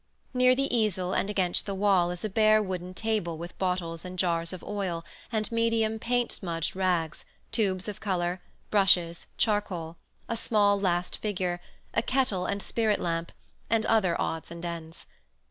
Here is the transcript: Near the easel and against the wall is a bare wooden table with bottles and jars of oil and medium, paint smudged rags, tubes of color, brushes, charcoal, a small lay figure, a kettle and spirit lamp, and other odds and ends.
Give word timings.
Near 0.33 0.55
the 0.55 0.75
easel 0.75 1.13
and 1.13 1.29
against 1.29 1.67
the 1.67 1.75
wall 1.75 2.09
is 2.09 2.25
a 2.25 2.29
bare 2.29 2.59
wooden 2.59 2.95
table 2.95 3.37
with 3.37 3.55
bottles 3.59 4.03
and 4.03 4.17
jars 4.17 4.51
of 4.51 4.63
oil 4.63 5.05
and 5.31 5.51
medium, 5.51 5.99
paint 5.99 6.31
smudged 6.31 6.75
rags, 6.75 7.23
tubes 7.51 7.87
of 7.87 7.99
color, 7.99 8.41
brushes, 8.71 9.27
charcoal, 9.37 9.97
a 10.27 10.35
small 10.35 10.79
lay 10.79 11.03
figure, 11.03 11.59
a 11.93 12.01
kettle 12.01 12.47
and 12.47 12.63
spirit 12.63 12.99
lamp, 12.99 13.31
and 13.69 13.85
other 13.85 14.19
odds 14.19 14.49
and 14.49 14.65
ends. 14.65 15.05